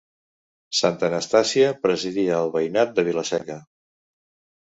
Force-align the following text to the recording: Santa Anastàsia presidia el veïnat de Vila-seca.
Santa 0.77 1.05
Anastàsia 1.09 1.67
presidia 1.83 2.39
el 2.45 2.49
veïnat 2.55 2.95
de 3.01 3.05
Vila-seca. 3.09 3.59